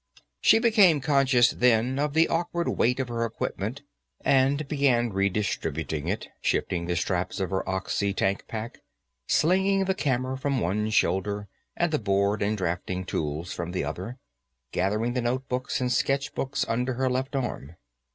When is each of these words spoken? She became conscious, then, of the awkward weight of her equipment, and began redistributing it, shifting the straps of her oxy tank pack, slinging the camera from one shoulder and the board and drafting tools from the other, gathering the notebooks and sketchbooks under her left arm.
She 0.41 0.57
became 0.57 0.99
conscious, 0.99 1.51
then, 1.51 1.99
of 1.99 2.15
the 2.15 2.27
awkward 2.27 2.67
weight 2.67 2.99
of 2.99 3.07
her 3.09 3.23
equipment, 3.23 3.83
and 4.25 4.67
began 4.67 5.13
redistributing 5.13 6.07
it, 6.07 6.27
shifting 6.41 6.87
the 6.87 6.95
straps 6.95 7.39
of 7.39 7.51
her 7.51 7.69
oxy 7.69 8.11
tank 8.11 8.45
pack, 8.47 8.79
slinging 9.27 9.85
the 9.85 9.93
camera 9.93 10.39
from 10.39 10.59
one 10.59 10.89
shoulder 10.89 11.49
and 11.77 11.91
the 11.91 11.99
board 11.99 12.41
and 12.41 12.57
drafting 12.57 13.05
tools 13.05 13.53
from 13.53 13.73
the 13.73 13.83
other, 13.83 14.17
gathering 14.71 15.13
the 15.13 15.21
notebooks 15.21 15.79
and 15.79 15.91
sketchbooks 15.91 16.65
under 16.67 16.93
her 16.95 17.07
left 17.07 17.35
arm. 17.35 17.75